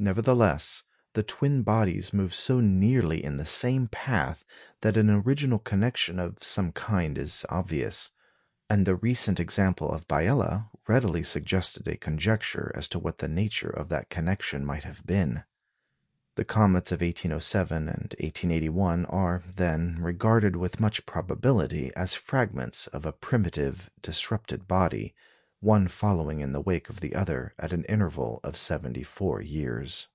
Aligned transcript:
Nevertheless, 0.00 0.84
the 1.14 1.24
twin 1.24 1.64
bodies 1.64 2.12
move 2.12 2.32
so 2.32 2.60
nearly 2.60 3.24
in 3.24 3.36
the 3.36 3.44
same 3.44 3.88
path 3.88 4.44
that 4.82 4.96
an 4.96 5.10
original 5.10 5.58
connection 5.58 6.20
of 6.20 6.40
some 6.40 6.70
kind 6.70 7.18
is 7.18 7.44
obvious; 7.48 8.12
and 8.70 8.86
the 8.86 8.94
recent 8.94 9.40
example 9.40 9.90
of 9.90 10.06
Biela 10.06 10.70
readily 10.86 11.24
suggested 11.24 11.88
a 11.88 11.96
conjecture 11.96 12.70
as 12.76 12.86
to 12.90 12.98
what 13.00 13.18
the 13.18 13.26
nature 13.26 13.70
of 13.70 13.88
that 13.88 14.08
connection 14.08 14.64
might 14.64 14.84
have 14.84 15.04
been. 15.04 15.42
The 16.36 16.44
comets 16.44 16.92
of 16.92 17.00
1807 17.00 17.88
and 17.88 18.14
1881 18.20 19.04
are, 19.06 19.42
then, 19.52 19.98
regarded 20.00 20.54
with 20.54 20.78
much 20.78 21.06
probability 21.06 21.90
as 21.96 22.14
fragments 22.14 22.86
of 22.86 23.04
a 23.04 23.12
primitive 23.12 23.90
disrupted 24.00 24.68
body, 24.68 25.16
one 25.60 25.88
following 25.88 26.38
in 26.38 26.52
the 26.52 26.60
wake 26.60 26.88
of 26.88 27.00
the 27.00 27.16
other 27.16 27.52
at 27.58 27.72
an 27.72 27.82
interval 27.86 28.38
of 28.44 28.56
seventy 28.56 29.02
four 29.02 29.40
years. 29.40 30.06